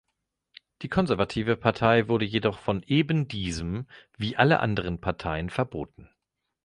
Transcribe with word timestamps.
Die 0.81 0.89
Konservative 0.89 1.55
Partei 1.55 2.07
wurde 2.07 2.25
jedoch 2.25 2.57
von 2.57 2.81
ebendiesem 2.81 3.85
wie 4.17 4.35
alle 4.35 4.59
andere 4.59 4.97
Parteien 4.97 5.51
verboten. 5.51 6.09